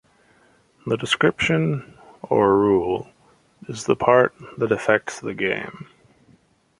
The 0.87 0.97
description, 0.97 1.93
or 2.23 2.57
rule, 2.57 3.09
is 3.69 3.83
the 3.83 3.95
part 3.95 4.33
that 4.57 4.71
affects 4.71 5.19
the 5.19 5.35
game. 5.35 5.89